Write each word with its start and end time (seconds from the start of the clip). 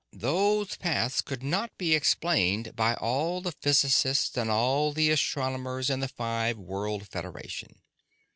Those 0.13 0.77
paths 0.77 1.21
could 1.21 1.43
not 1.43 1.77
be 1.77 1.93
explained 1.93 2.75
by 2.75 2.95
all 2.95 3.39
the 3.39 3.51
physicists 3.51 4.35
and 4.35 4.49
all 4.49 4.93
the 4.93 5.11
astronomers 5.11 5.91
in 5.91 5.99
the 5.99 6.07
Five 6.07 6.57
World 6.57 7.07
Federation. 7.07 7.83